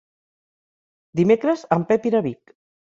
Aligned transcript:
Dimecres 1.21 1.69
en 1.79 1.89
Pep 1.93 2.13
irà 2.13 2.25
a 2.25 2.29
Vic. 2.31 2.61